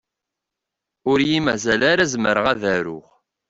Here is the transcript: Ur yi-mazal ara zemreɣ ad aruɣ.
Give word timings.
Ur 1.11 1.19
yi-mazal 1.29 1.81
ara 1.91 2.11
zemreɣ 2.13 2.45
ad 2.53 2.63
aruɣ. 2.73 3.07